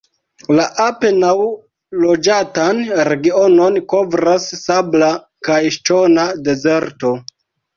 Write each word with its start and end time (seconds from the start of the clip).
La 0.59 0.63
apenaŭ 0.85 1.33
loĝatan 2.05 2.81
regionon 3.09 3.79
kovras 3.93 4.49
sabla 4.63 5.11
kaj 5.49 5.63
ŝtona 5.77 6.29
dezerto. 6.49 7.15